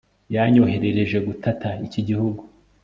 yanyohereje 0.35 1.17
gutata 1.27 1.69
iki 1.85 2.01
gihugu 2.07 2.41